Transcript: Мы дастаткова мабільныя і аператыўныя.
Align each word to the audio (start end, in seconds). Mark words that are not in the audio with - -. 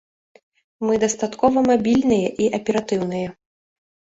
Мы 0.87 0.93
дастаткова 1.03 1.63
мабільныя 1.69 2.27
і 2.47 2.51
аператыўныя. 2.61 3.27